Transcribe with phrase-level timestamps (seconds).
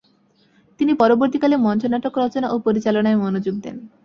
[0.79, 3.77] তিনি পরবর্তীকালে মঞ্চনাটক রচনা ও পরিচালনায় মনোযোগ দেন।